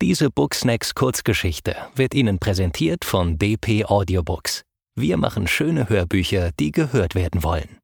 [0.00, 4.62] Diese Booksnacks Kurzgeschichte wird Ihnen präsentiert von DP Audiobooks.
[4.94, 7.80] Wir machen schöne Hörbücher, die gehört werden wollen.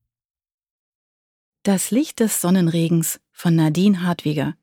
[1.64, 4.54] Das Licht des Sonnenregens von Nadine Hartwiger.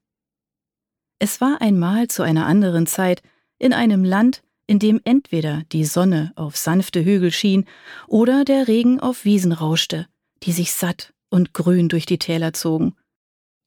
[1.19, 3.21] Es war einmal zu einer anderen Zeit
[3.59, 7.65] in einem Land, in dem entweder die Sonne auf sanfte Hügel schien
[8.07, 10.07] oder der Regen auf Wiesen rauschte,
[10.43, 12.95] die sich satt und grün durch die Täler zogen.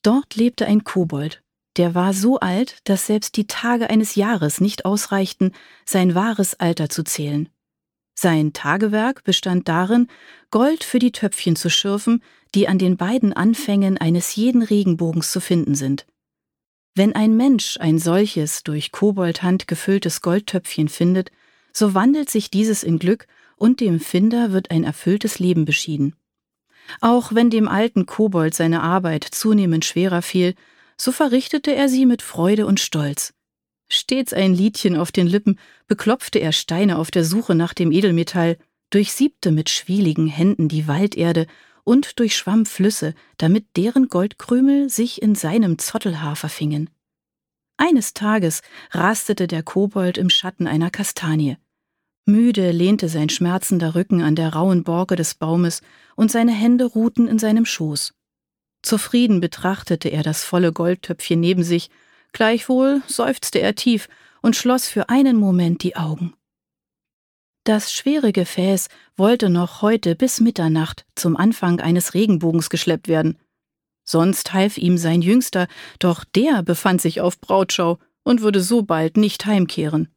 [0.02, 1.43] Dort lebte ein Kobold,
[1.76, 5.52] der war so alt, dass selbst die Tage eines Jahres nicht ausreichten,
[5.84, 7.48] sein wahres Alter zu zählen.
[8.14, 10.08] Sein Tagewerk bestand darin,
[10.50, 12.22] Gold für die Töpfchen zu schürfen,
[12.54, 16.06] die an den beiden Anfängen eines jeden Regenbogens zu finden sind.
[16.94, 21.32] Wenn ein Mensch ein solches durch Koboldhand gefülltes Goldtöpfchen findet,
[21.72, 26.14] so wandelt sich dieses in Glück und dem Finder wird ein erfülltes Leben beschieden.
[27.00, 30.54] Auch wenn dem alten Kobold seine Arbeit zunehmend schwerer fiel,
[30.96, 33.34] so verrichtete er sie mit Freude und Stolz.
[33.88, 38.56] Stets ein Liedchen auf den Lippen, beklopfte er Steine auf der Suche nach dem Edelmetall,
[38.90, 41.46] durchsiebte mit schwieligen Händen die Walderde
[41.84, 46.90] und durchschwamm Flüsse, damit deren Goldkrümel sich in seinem Zottelhaar verfingen.
[47.76, 51.56] Eines Tages rastete der Kobold im Schatten einer Kastanie.
[52.24, 55.82] Müde lehnte sein schmerzender Rücken an der rauen Borke des Baumes
[56.16, 58.14] und seine Hände ruhten in seinem Schoß.
[58.84, 61.88] Zufrieden betrachtete er das volle Goldtöpfchen neben sich,
[62.32, 64.08] gleichwohl seufzte er tief
[64.42, 66.34] und schloss für einen Moment die Augen.
[67.64, 73.38] Das schwere Gefäß wollte noch heute bis Mitternacht zum Anfang eines Regenbogens geschleppt werden.
[74.04, 75.66] Sonst half ihm sein Jüngster,
[75.98, 80.14] doch der befand sich auf Brautschau und würde so bald nicht heimkehren.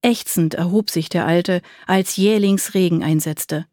[0.00, 3.66] Ächzend erhob sich der Alte, als jählings Regen einsetzte.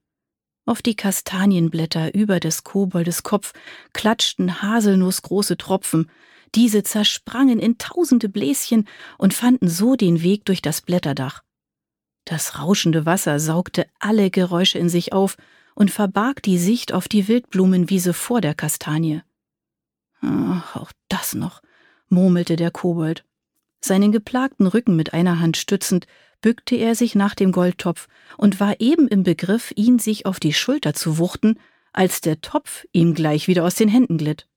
[0.68, 3.54] Auf die Kastanienblätter über des Koboldes Kopf
[3.94, 6.12] klatschten haselnussgroße Tropfen,
[6.56, 8.86] diese zersprangen in tausende Bläschen
[9.18, 11.42] und fanden so den Weg durch das Blätterdach.
[12.26, 15.38] Das rauschende Wasser saugte alle Geräusche in sich auf
[15.74, 19.22] und verbarg die Sicht auf die Wildblumenwiese vor der Kastanie.
[20.22, 21.62] Ach, auch das noch,
[22.10, 23.24] murmelte der Kobold.
[23.80, 26.08] Seinen geplagten Rücken mit einer Hand stützend,
[26.48, 30.54] bückte er sich nach dem Goldtopf und war eben im Begriff, ihn sich auf die
[30.54, 31.60] Schulter zu wuchten,
[31.92, 34.48] als der Topf ihm gleich wieder aus den Händen glitt.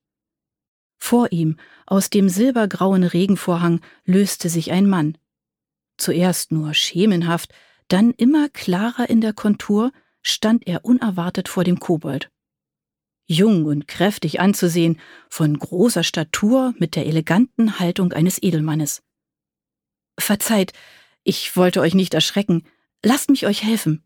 [1.00, 1.56] Vor ihm,
[1.86, 5.18] aus dem silbergrauen Regenvorhang, löste sich ein Mann.
[5.96, 7.52] Zuerst nur schemenhaft,
[7.88, 9.90] dann immer klarer in der Kontur,
[10.22, 12.30] stand er unerwartet vor dem Kobold.
[13.26, 19.02] Jung und kräftig anzusehen, von großer Statur mit der eleganten Haltung eines Edelmannes.
[20.20, 20.72] Verzeiht,
[21.30, 22.64] ich wollte euch nicht erschrecken.
[23.04, 24.02] Lasst mich euch helfen.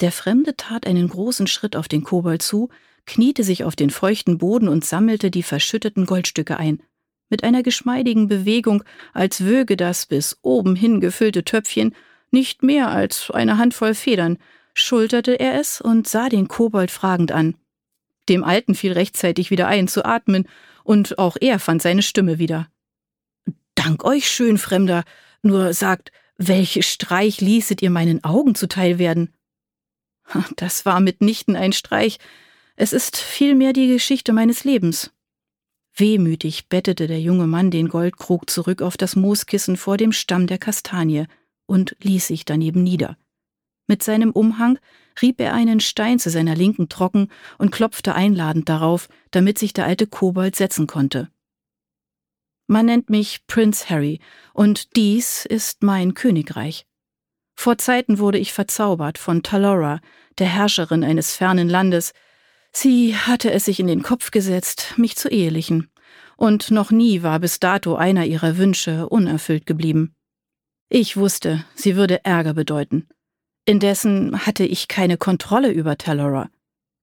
[0.00, 2.68] Der Fremde tat einen großen Schritt auf den Kobold zu,
[3.06, 6.82] kniete sich auf den feuchten Boden und sammelte die verschütteten Goldstücke ein.
[7.30, 11.94] Mit einer geschmeidigen Bewegung, als wöge das bis oben hin gefüllte Töpfchen
[12.30, 14.36] nicht mehr als eine Handvoll Federn,
[14.74, 17.56] schulterte er es und sah den Kobold fragend an.
[18.28, 20.46] Dem Alten fiel rechtzeitig wieder ein, zu atmen,
[20.84, 22.68] und auch er fand seine Stimme wieder.
[23.74, 25.02] Dank euch, schön Fremder,
[25.42, 29.34] nur sagt, welche Streich ließet ihr meinen Augen zuteil werden?
[30.56, 32.18] Das war mitnichten ein Streich,
[32.76, 35.12] es ist vielmehr die Geschichte meines Lebens.
[35.94, 40.58] Wehmütig bettete der junge Mann den Goldkrug zurück auf das Mooskissen vor dem Stamm der
[40.58, 41.26] Kastanie
[41.64, 43.16] und ließ sich daneben nieder.
[43.86, 44.78] Mit seinem Umhang
[45.22, 49.86] rieb er einen Stein zu seiner Linken trocken und klopfte einladend darauf, damit sich der
[49.86, 51.30] alte Kobold setzen konnte.
[52.66, 54.20] Man nennt mich Prince Harry,
[54.52, 56.86] und dies ist mein Königreich.
[57.54, 60.00] Vor Zeiten wurde ich verzaubert von Talora,
[60.38, 62.12] der Herrscherin eines fernen Landes.
[62.72, 65.90] Sie hatte es sich in den Kopf gesetzt, mich zu ehelichen,
[66.36, 70.14] und noch nie war bis dato einer ihrer Wünsche unerfüllt geblieben.
[70.88, 73.08] Ich wusste, sie würde Ärger bedeuten.
[73.64, 76.50] Indessen hatte ich keine Kontrolle über Talora.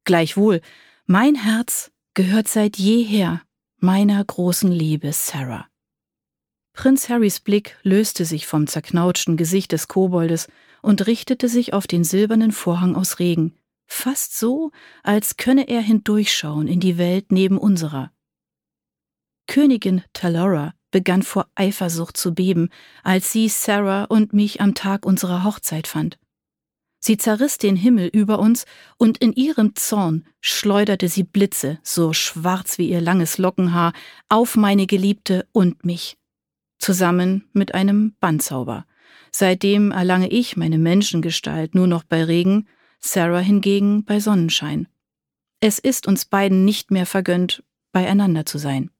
[0.05, 0.61] Gleichwohl,
[1.05, 3.41] mein Herz gehört seit jeher
[3.83, 5.67] meiner großen Liebe Sarah.
[6.71, 10.47] Prinz Harrys Blick löste sich vom zerknautschten Gesicht des Koboldes
[10.81, 14.71] und richtete sich auf den silbernen Vorhang aus Regen, fast so,
[15.03, 18.13] als könne er hindurchschauen in die Welt neben unserer.
[19.47, 22.69] Königin Talora begann vor Eifersucht zu beben,
[23.03, 26.17] als sie Sarah und mich am Tag unserer Hochzeit fand.
[27.05, 28.65] Sie zerriss den Himmel über uns,
[28.97, 33.91] und in ihrem Zorn schleuderte sie Blitze, so schwarz wie ihr langes Lockenhaar,
[34.29, 36.17] auf meine Geliebte und mich,
[36.79, 38.85] zusammen mit einem Bandzauber.
[39.31, 42.69] Seitdem erlange ich meine Menschengestalt nur noch bei Regen,
[43.01, 44.87] Sarah hingegen bei Sonnenschein.
[45.59, 48.91] Es ist uns beiden nicht mehr vergönnt, beieinander zu sein.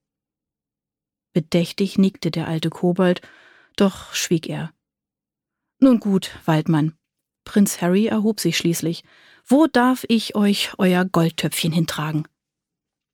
[1.32, 3.22] Bedächtig nickte der alte Kobold,
[3.78, 4.74] doch schwieg er.
[5.80, 6.98] Nun gut, Waldmann.
[7.44, 9.04] Prinz Harry erhob sich schließlich.
[9.46, 12.28] Wo darf ich euch euer Goldtöpfchen hintragen?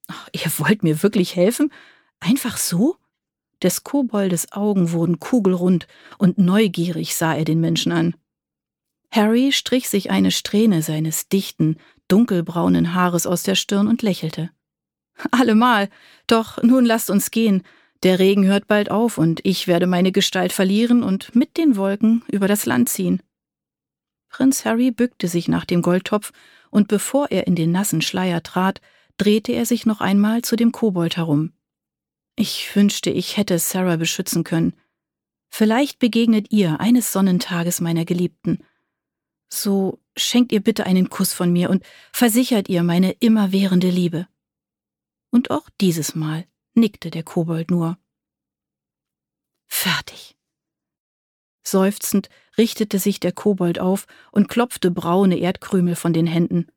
[0.07, 1.71] Ach, ihr wollt mir wirklich helfen?
[2.19, 2.97] Einfach so?
[3.61, 5.87] Des Koboldes Augen wurden kugelrund
[6.17, 8.15] und neugierig sah er den Menschen an.
[9.11, 11.77] Harry strich sich eine Strähne seines dichten,
[12.07, 14.51] dunkelbraunen Haares aus der Stirn und lächelte.
[15.31, 15.89] Allemal.
[16.27, 17.63] Doch nun lasst uns gehen.
[18.03, 22.23] Der Regen hört bald auf und ich werde meine Gestalt verlieren und mit den Wolken
[22.31, 23.21] über das Land ziehen.
[24.29, 26.31] Prinz Harry bückte sich nach dem Goldtopf,
[26.69, 28.79] und bevor er in den nassen Schleier trat,
[29.17, 31.51] drehte er sich noch einmal zu dem Kobold herum.
[32.35, 34.73] Ich wünschte, ich hätte Sarah beschützen können.
[35.49, 38.63] Vielleicht begegnet ihr eines Sonnentages meiner Geliebten.
[39.49, 41.83] So schenkt ihr bitte einen Kuss von mir und
[42.13, 44.27] versichert ihr meine immerwährende Liebe.
[45.31, 46.45] Und auch dieses Mal
[46.75, 47.97] nickte der Kobold nur.
[49.65, 50.38] Fertig.
[51.69, 56.67] Seufzend richtete sich der Kobold auf und klopfte braune Erdkrümel von den Händen.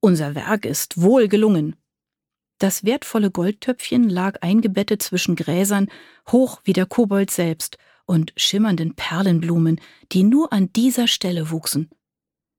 [0.00, 1.76] Unser Werk ist wohl gelungen.
[2.58, 5.88] Das wertvolle Goldtöpfchen lag eingebettet zwischen Gräsern,
[6.30, 9.80] hoch wie der Kobold selbst, und schimmernden Perlenblumen,
[10.12, 11.90] die nur an dieser Stelle wuchsen.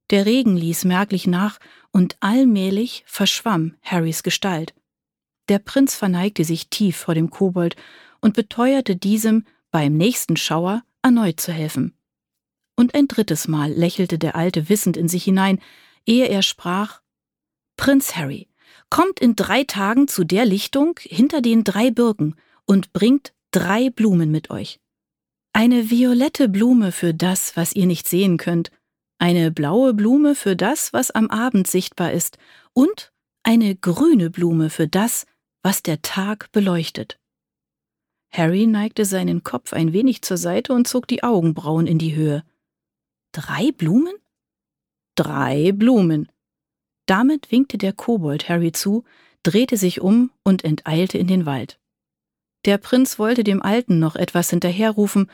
[0.10, 1.60] Der Regen ließ merklich nach,
[1.92, 4.74] und allmählich verschwamm Harrys Gestalt.
[5.50, 7.76] Der Prinz verneigte sich tief vor dem Kobold
[8.20, 11.96] und beteuerte diesem, beim nächsten Schauer erneut zu helfen.
[12.76, 15.60] Und ein drittes Mal lächelte der Alte wissend in sich hinein,
[16.06, 17.02] ehe er sprach
[17.78, 18.50] Prinz Harry,
[18.90, 22.36] kommt in drei Tagen zu der Lichtung hinter den drei Birken
[22.66, 24.80] und bringt drei Blumen mit euch.
[25.54, 28.72] Eine violette Blume für das, was ihr nicht sehen könnt,
[29.20, 32.38] eine blaue Blume für das, was am Abend sichtbar ist,
[32.74, 33.14] und
[33.44, 35.26] eine grüne Blume für das,
[35.62, 37.20] was der Tag beleuchtet.
[38.34, 42.44] Harry neigte seinen Kopf ein wenig zur Seite und zog die Augenbrauen in die Höhe.
[43.32, 44.16] Drei Blumen?
[45.16, 46.32] Drei Blumen.
[47.06, 49.04] Damit winkte der Kobold Harry zu,
[49.44, 51.80] drehte sich um und enteilte in den Wald.
[52.66, 55.30] Der Prinz wollte dem Alten noch etwas hinterherrufen,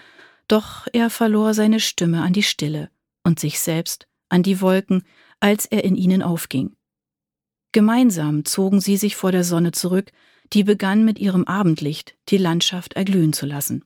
[0.49, 2.89] doch er verlor seine Stimme an die Stille
[3.23, 5.03] und sich selbst an die Wolken,
[5.39, 6.75] als er in ihnen aufging.
[7.71, 10.11] Gemeinsam zogen sie sich vor der Sonne zurück,
[10.53, 13.85] die begann mit ihrem Abendlicht die Landschaft erglühen zu lassen.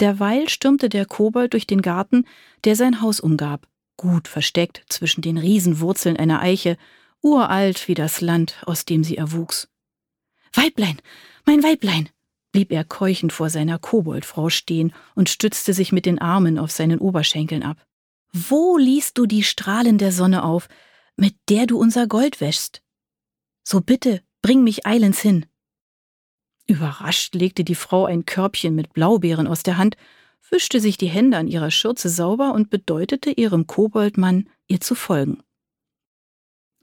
[0.00, 2.26] Derweil stürmte der Kobold durch den Garten,
[2.64, 6.76] der sein Haus umgab, gut versteckt zwischen den Riesenwurzeln einer Eiche,
[7.20, 9.68] uralt wie das Land, aus dem sie erwuchs.
[10.52, 11.00] Weiblein,
[11.44, 12.08] mein Weiblein!
[12.50, 16.98] blieb er keuchend vor seiner Koboldfrau stehen und stützte sich mit den Armen auf seinen
[16.98, 17.82] Oberschenkeln ab.
[18.32, 20.68] Wo liest du die Strahlen der Sonne auf,
[21.16, 22.82] mit der du unser Gold wäschst.
[23.64, 25.46] So bitte, bring mich eilends hin.
[26.66, 29.96] Überrascht legte die Frau ein Körbchen mit Blaubeeren aus der Hand,
[30.50, 35.42] wischte sich die Hände an ihrer Schürze sauber und bedeutete ihrem Koboldmann, ihr zu folgen.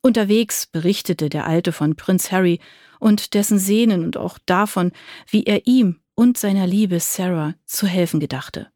[0.01, 2.59] Unterwegs berichtete der Alte von Prinz Harry
[2.99, 4.91] und dessen Sehnen und auch davon,
[5.29, 8.71] wie er ihm und seiner Liebe Sarah zu helfen gedachte.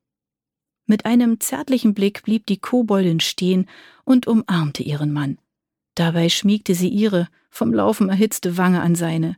[0.85, 3.69] Mit einem zärtlichen Blick blieb die Koboldin stehen
[4.03, 5.39] und umarmte ihren Mann.
[5.95, 9.37] Dabei schmiegte sie ihre, vom Laufen erhitzte Wange an seine.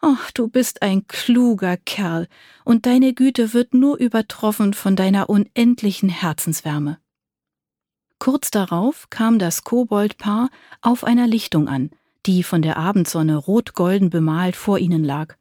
[0.00, 2.26] Ach, du bist ein kluger Kerl,
[2.64, 6.98] und deine Güte wird nur übertroffen von deiner unendlichen Herzenswärme.
[8.18, 11.90] Kurz darauf kam das Koboldpaar auf einer Lichtung an,
[12.26, 15.36] die von der Abendsonne rot-golden bemalt vor ihnen lag.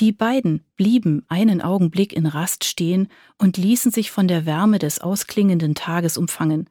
[0.00, 5.00] Die beiden blieben einen Augenblick in Rast stehen und ließen sich von der Wärme des
[5.00, 6.68] ausklingenden Tages umfangen.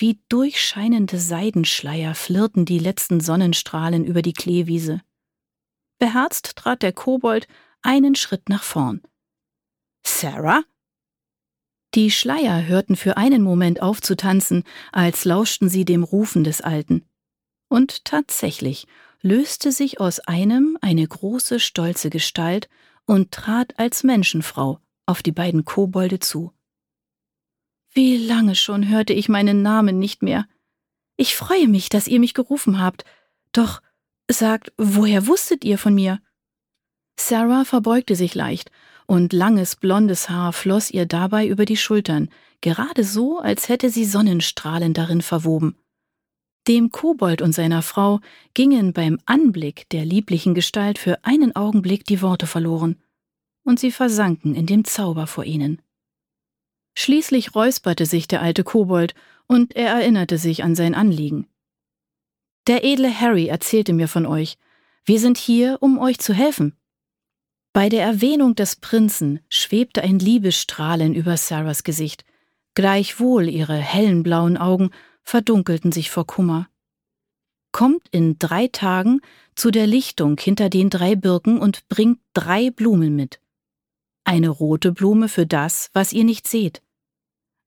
[0.00, 5.02] Wie durchscheinende Seidenschleier flirrten die letzten Sonnenstrahlen über die Kleewiese.
[5.98, 7.46] Beherzt trat der Kobold
[7.82, 9.02] einen Schritt nach vorn.
[10.02, 10.62] Sarah?
[11.94, 16.62] Die Schleier hörten für einen Moment auf zu tanzen, als lauschten sie dem Rufen des
[16.62, 17.04] Alten.
[17.68, 18.86] Und tatsächlich
[19.20, 22.70] löste sich aus einem eine große, stolze Gestalt
[23.04, 26.54] und trat als Menschenfrau auf die beiden Kobolde zu.
[27.92, 30.46] Wie lange schon hörte ich meinen Namen nicht mehr.
[31.16, 33.04] Ich freue mich, dass ihr mich gerufen habt.
[33.52, 33.82] Doch
[34.30, 36.20] sagt, woher wusstet ihr von mir?
[37.18, 38.70] Sarah verbeugte sich leicht,
[39.06, 42.28] und langes blondes Haar floss ihr dabei über die Schultern,
[42.60, 45.76] gerade so, als hätte sie Sonnenstrahlen darin verwoben.
[46.68, 48.20] Dem Kobold und seiner Frau
[48.54, 53.02] gingen beim Anblick der lieblichen Gestalt für einen Augenblick die Worte verloren,
[53.64, 55.82] und sie versanken in dem Zauber vor ihnen.
[56.94, 59.14] Schließlich räusperte sich der alte Kobold,
[59.46, 61.48] und er erinnerte sich an sein Anliegen.
[62.66, 64.58] Der edle Harry erzählte mir von euch.
[65.04, 66.76] Wir sind hier, um euch zu helfen.
[67.72, 72.24] Bei der Erwähnung des Prinzen schwebte ein Liebesstrahlen über Sarahs Gesicht,
[72.74, 74.90] gleichwohl ihre hellen blauen Augen
[75.22, 76.68] verdunkelten sich vor Kummer.
[77.72, 79.20] Kommt in drei Tagen
[79.54, 83.40] zu der Lichtung hinter den drei Birken und bringt drei Blumen mit.
[84.30, 86.82] Eine rote Blume für das, was ihr nicht seht,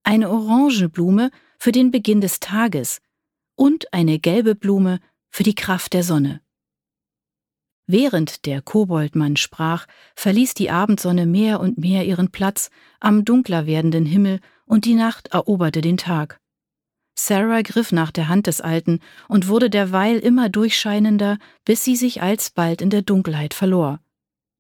[0.04, 1.30] eine orange Blume
[1.60, 3.02] für den Beginn des Tages
[3.56, 6.40] und eine gelbe Blume für die Kraft der Sonne.
[7.86, 12.70] Während der Koboldmann sprach, verließ die Abendsonne mehr und mehr ihren Platz
[13.02, 16.40] am dunkler werdenden Himmel und die Nacht eroberte den Tag.
[17.14, 22.22] Sarah griff nach der Hand des Alten und wurde derweil immer durchscheinender, bis sie sich
[22.22, 24.00] alsbald in der Dunkelheit verlor.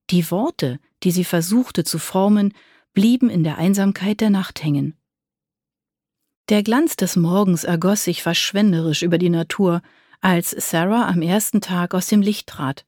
[0.09, 2.53] Die Worte, die sie versuchte zu formen,
[2.93, 4.95] blieben in der Einsamkeit der Nacht hängen.
[6.49, 9.81] Der Glanz des Morgens ergoss sich verschwenderisch über die Natur,
[10.21, 12.85] als Sarah am ersten Tag aus dem Licht trat.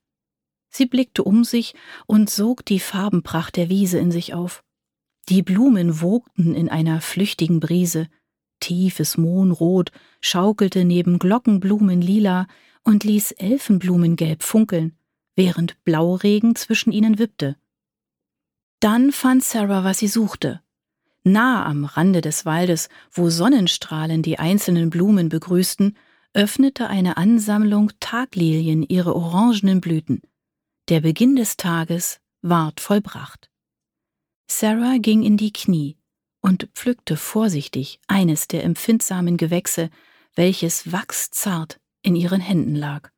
[0.69, 1.73] Sie blickte um sich
[2.05, 4.63] und sog die Farbenpracht der Wiese in sich auf.
[5.29, 8.07] Die Blumen wogten in einer flüchtigen Brise,
[8.59, 9.91] tiefes Mohnrot
[10.21, 12.47] schaukelte neben Glockenblumen lila
[12.83, 14.97] und ließ Elfenblumengelb funkeln,
[15.35, 17.57] während Blauregen zwischen ihnen wippte.
[18.79, 20.61] Dann fand Sarah, was sie suchte.
[21.23, 25.97] Nah am Rande des Waldes, wo Sonnenstrahlen die einzelnen Blumen begrüßten,
[26.33, 30.21] öffnete eine Ansammlung Taglilien ihre orangenen Blüten.
[30.89, 33.49] Der Beginn des Tages ward vollbracht.
[34.47, 35.97] Sarah ging in die Knie
[36.41, 39.89] und pflückte vorsichtig eines der empfindsamen Gewächse,
[40.35, 43.09] welches wachszart in ihren Händen lag.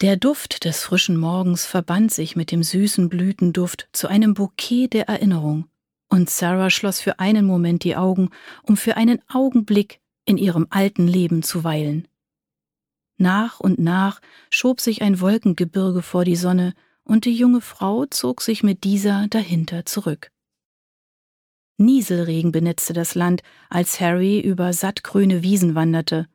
[0.00, 5.08] Der Duft des frischen Morgens verband sich mit dem süßen Blütenduft zu einem Bouquet der
[5.08, 5.66] Erinnerung,
[6.08, 8.30] und Sarah schloss für einen Moment die Augen,
[8.62, 12.08] um für einen Augenblick in ihrem alten Leben zu weilen.
[13.18, 16.72] Nach und nach schob sich ein Wolkengebirge vor die Sonne,
[17.04, 20.30] und die junge Frau zog sich mit dieser dahinter zurück.
[21.76, 26.26] Nieselregen benetzte das Land, als Harry über sattgrüne Wiesen wanderte.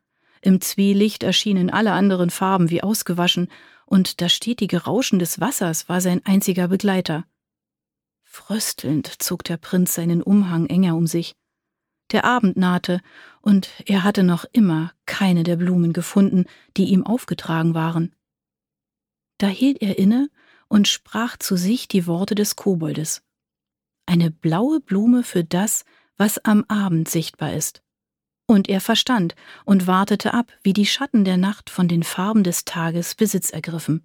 [0.45, 3.47] Im Zwielicht erschienen alle anderen Farben wie ausgewaschen,
[3.87, 7.25] und das stetige Rauschen des Wassers war sein einziger Begleiter.
[8.21, 11.35] Fröstelnd zog der Prinz seinen Umhang enger um sich.
[12.11, 13.01] Der Abend nahte,
[13.41, 16.45] und er hatte noch immer keine der Blumen gefunden,
[16.77, 18.13] die ihm aufgetragen waren.
[19.39, 20.29] Da hielt er inne
[20.67, 23.23] und sprach zu sich die Worte des Koboldes.
[24.05, 25.85] Eine blaue Blume für das,
[26.17, 27.81] was am Abend sichtbar ist.
[28.47, 29.35] Und er verstand
[29.65, 34.03] und wartete ab, wie die Schatten der Nacht von den Farben des Tages Besitz ergriffen.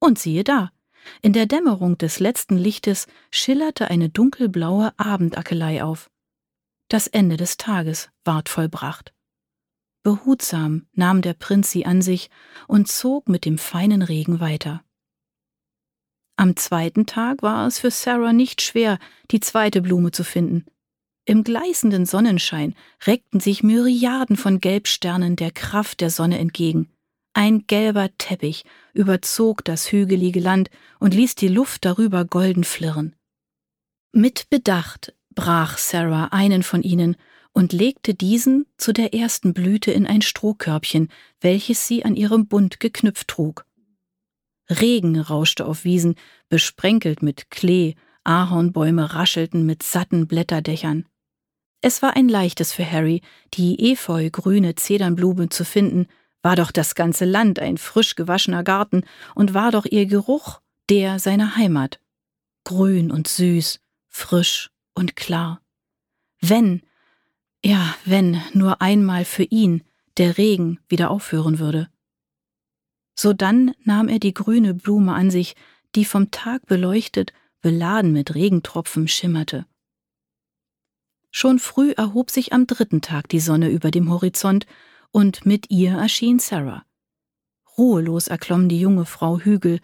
[0.00, 0.70] Und siehe da,
[1.22, 6.10] in der Dämmerung des letzten Lichtes schillerte eine dunkelblaue Abendackelei auf.
[6.88, 9.12] Das Ende des Tages ward vollbracht.
[10.02, 12.30] Behutsam nahm der Prinz sie an sich
[12.66, 14.82] und zog mit dem feinen Regen weiter.
[16.36, 18.98] Am zweiten Tag war es für Sarah nicht schwer,
[19.30, 20.64] die zweite Blume zu finden.
[21.28, 22.74] Im gleißenden Sonnenschein
[23.06, 26.88] reckten sich Myriaden von Gelbsternen der Kraft der Sonne entgegen.
[27.34, 33.14] Ein gelber Teppich überzog das hügelige Land und ließ die Luft darüber golden flirren.
[34.10, 37.14] Mit Bedacht brach Sarah einen von ihnen
[37.52, 41.10] und legte diesen zu der ersten Blüte in ein Strohkörbchen,
[41.42, 43.66] welches sie an ihrem Bund geknüpft trug.
[44.70, 46.14] Regen rauschte auf Wiesen,
[46.48, 51.04] besprenkelt mit Klee, Ahornbäume raschelten mit satten Blätterdächern.
[51.80, 53.22] Es war ein leichtes für Harry,
[53.54, 56.08] die efeu-grüne Zedernblume zu finden,
[56.42, 59.04] war doch das ganze Land ein frisch gewaschener Garten
[59.34, 62.00] und war doch ihr Geruch der seiner Heimat.
[62.64, 65.60] Grün und süß, frisch und klar.
[66.40, 66.82] Wenn,
[67.64, 69.84] ja, wenn nur einmal für ihn
[70.16, 71.88] der Regen wieder aufhören würde.
[73.14, 75.54] Sodann nahm er die grüne Blume an sich,
[75.94, 79.66] die vom Tag beleuchtet, beladen mit Regentropfen schimmerte.
[81.30, 84.66] Schon früh erhob sich am dritten Tag die Sonne über dem Horizont,
[85.10, 86.84] und mit ihr erschien Sarah.
[87.78, 89.80] Ruhelos erklomm die junge Frau Hügel,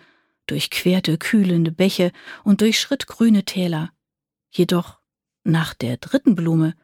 [0.46, 3.92] durchquerte kühlende Bäche und durchschritt grüne Täler.
[4.50, 4.98] Jedoch
[5.44, 6.74] nach der dritten Blume,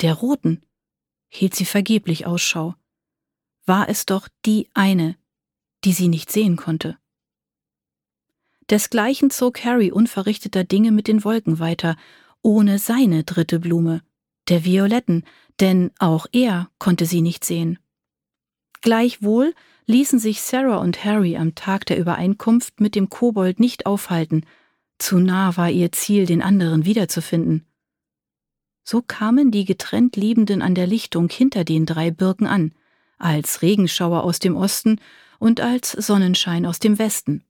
[0.00, 0.64] der roten,
[1.28, 2.74] hielt sie vergeblich Ausschau.
[3.66, 5.16] War es doch die eine,
[5.84, 6.98] die sie nicht sehen konnte.
[8.70, 11.96] Desgleichen zog Harry unverrichteter Dinge mit den Wolken weiter,
[12.46, 14.02] ohne seine dritte Blume,
[14.48, 15.24] der violetten,
[15.58, 17.80] denn auch er konnte sie nicht sehen.
[18.82, 19.52] Gleichwohl
[19.86, 24.46] ließen sich Sarah und Harry am Tag der Übereinkunft mit dem Kobold nicht aufhalten,
[24.96, 27.66] zu nah war ihr Ziel, den anderen wiederzufinden.
[28.84, 32.72] So kamen die getrennt Liebenden an der Lichtung hinter den drei Birken an,
[33.18, 35.00] als Regenschauer aus dem Osten
[35.40, 37.42] und als Sonnenschein aus dem Westen.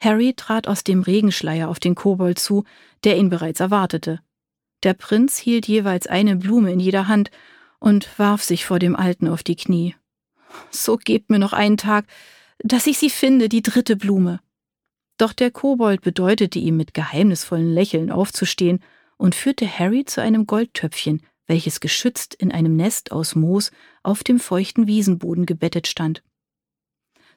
[0.00, 2.64] Harry trat aus dem Regenschleier auf den Kobold zu,
[3.04, 4.20] der ihn bereits erwartete.
[4.82, 7.30] Der Prinz hielt jeweils eine Blume in jeder Hand
[7.78, 9.94] und warf sich vor dem Alten auf die Knie.
[10.70, 12.06] So gebt mir noch einen Tag,
[12.58, 14.40] dass ich sie finde, die dritte Blume.
[15.18, 18.82] Doch der Kobold bedeutete ihm mit geheimnisvollen Lächeln aufzustehen
[19.16, 23.70] und führte Harry zu einem Goldtöpfchen, welches geschützt in einem Nest aus Moos
[24.02, 26.22] auf dem feuchten Wiesenboden gebettet stand.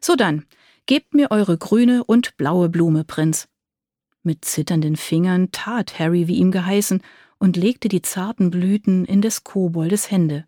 [0.01, 0.45] So dann,
[0.89, 3.47] gebt mir eure grüne und blaue Blume, Prinz.
[4.23, 7.03] Mit zitternden Fingern tat Harry, wie ihm geheißen,
[7.37, 10.47] und legte die zarten Blüten in des Koboldes Hände.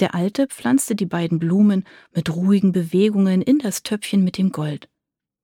[0.00, 4.90] Der Alte pflanzte die beiden Blumen mit ruhigen Bewegungen in das Töpfchen mit dem Gold.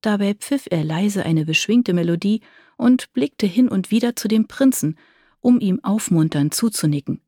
[0.02, 2.42] Dabei pfiff er leise eine beschwingte Melodie
[2.76, 4.98] und blickte hin und wieder zu dem Prinzen,
[5.40, 7.22] um ihm aufmunternd zuzunicken.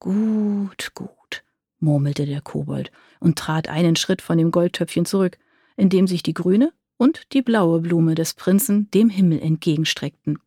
[0.00, 1.44] Gut, gut,
[1.80, 5.36] murmelte der Kobold und trat einen Schritt von dem Goldtöpfchen zurück,
[5.76, 10.38] indem sich die grüne und die blaue Blume des Prinzen dem Himmel entgegenstreckten.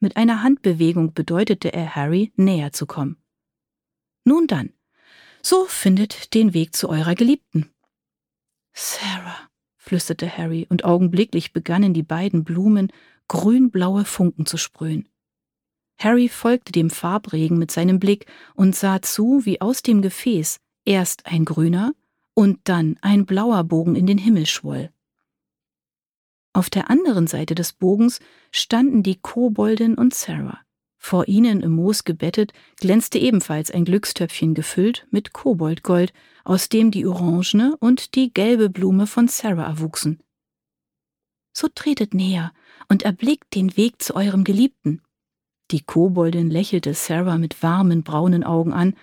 [0.00, 3.16] Mit einer Handbewegung bedeutete er Harry, näher zu kommen.
[4.24, 4.72] Nun dann,
[5.42, 7.70] so findet den Weg zu eurer Geliebten.
[8.72, 12.92] Sarah, flüsterte Harry, und augenblicklich begannen die beiden Blumen
[13.28, 15.08] grünblaue Funken zu sprühen.
[15.98, 21.26] Harry folgte dem Farbregen mit seinem Blick und sah zu, wie aus dem Gefäß erst
[21.26, 21.92] ein grüner
[22.34, 24.90] und dann ein blauer Bogen in den Himmel schwoll.
[26.54, 28.20] Auf der anderen Seite des Bogens
[28.50, 30.60] standen die Koboldin und Sarah.
[30.98, 36.12] Vor ihnen im Moos gebettet glänzte ebenfalls ein Glückstöpfchen gefüllt mit Koboldgold,
[36.44, 40.22] aus dem die orangene und die gelbe Blume von Sarah erwuchsen.
[41.52, 42.52] So tretet näher
[42.88, 45.02] und erblickt den Weg zu eurem Geliebten.
[45.70, 48.94] Die Koboldin lächelte Sarah mit warmen braunen Augen an,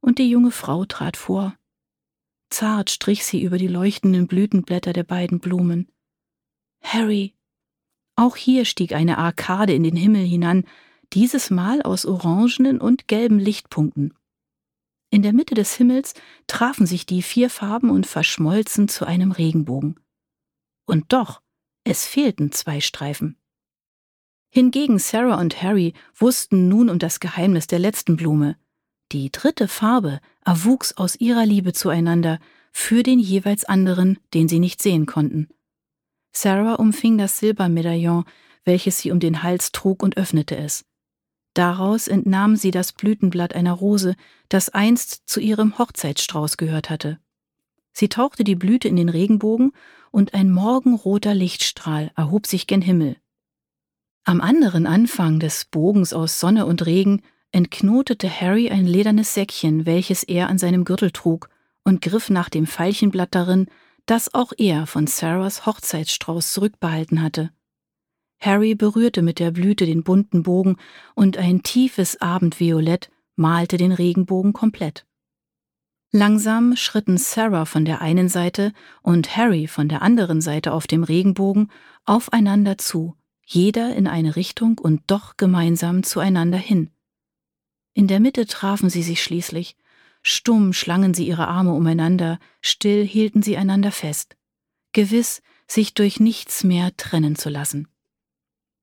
[0.00, 1.56] und die junge Frau trat vor.
[2.54, 5.90] Zart strich sie über die leuchtenden Blütenblätter der beiden Blumen.
[6.84, 7.34] Harry.
[8.14, 10.64] Auch hier stieg eine Arkade in den Himmel hinan,
[11.12, 14.14] dieses Mal aus orangenen und gelben Lichtpunkten.
[15.10, 16.14] In der Mitte des Himmels
[16.46, 19.98] trafen sich die vier Farben und verschmolzen zu einem Regenbogen.
[20.86, 21.42] Und doch,
[21.82, 23.36] es fehlten zwei Streifen.
[24.48, 28.56] Hingegen Sarah und Harry wussten nun um das Geheimnis der letzten Blume.
[29.10, 32.38] Die dritte Farbe erwuchs aus ihrer Liebe zueinander
[32.72, 35.48] für den jeweils anderen, den sie nicht sehen konnten.
[36.32, 38.24] Sarah umfing das Silbermedaillon,
[38.64, 40.84] welches sie um den Hals trug und öffnete es.
[41.54, 44.16] Daraus entnahm sie das Blütenblatt einer Rose,
[44.48, 47.20] das einst zu ihrem Hochzeitsstrauß gehört hatte.
[47.92, 49.72] Sie tauchte die Blüte in den Regenbogen,
[50.10, 53.16] und ein morgenroter Lichtstrahl erhob sich gen Himmel.
[54.24, 57.22] Am anderen Anfang des Bogens aus Sonne und Regen
[57.54, 61.48] entknotete Harry ein ledernes Säckchen, welches er an seinem Gürtel trug,
[61.84, 63.66] und griff nach dem Veilchenblatt darin,
[64.06, 67.50] das auch er von Sarahs Hochzeitsstrauß zurückbehalten hatte.
[68.40, 70.76] Harry berührte mit der Blüte den bunten Bogen,
[71.14, 75.06] und ein tiefes Abendviolett malte den Regenbogen komplett.
[76.10, 81.02] Langsam schritten Sarah von der einen Seite und Harry von der anderen Seite auf dem
[81.02, 81.70] Regenbogen
[82.04, 86.90] aufeinander zu, jeder in eine Richtung und doch gemeinsam zueinander hin.
[87.94, 89.76] In der Mitte trafen sie sich schließlich,
[90.26, 94.36] Stumm schlangen sie ihre Arme umeinander, still hielten sie einander fest,
[94.92, 97.88] gewiss, sich durch nichts mehr trennen zu lassen.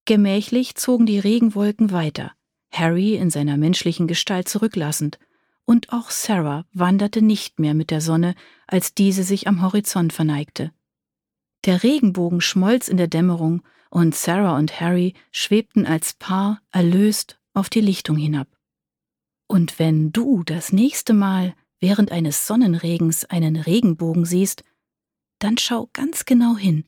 [0.05, 2.31] Gemächlich zogen die Regenwolken weiter,
[2.71, 5.17] Harry in seiner menschlichen Gestalt zurücklassend,
[5.65, 8.35] und auch Sarah wanderte nicht mehr mit der Sonne,
[8.67, 10.71] als diese sich am Horizont verneigte.
[11.65, 17.69] Der Regenbogen schmolz in der Dämmerung, und Sarah und Harry schwebten als Paar erlöst auf
[17.69, 18.47] die Lichtung hinab.
[19.51, 24.63] Und wenn du das nächste Mal während eines Sonnenregens einen Regenbogen siehst,
[25.39, 26.85] dann schau ganz genau hin.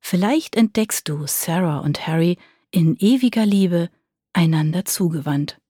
[0.00, 2.38] Vielleicht entdeckst du Sarah und Harry
[2.70, 3.90] in ewiger Liebe
[4.32, 5.60] einander zugewandt.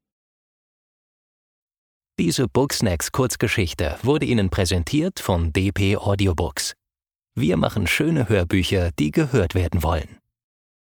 [2.17, 6.75] Diese Booksnacks Kurzgeschichte wurde Ihnen präsentiert von DP Audiobooks.
[7.35, 10.20] Wir machen schöne Hörbücher, die gehört werden wollen.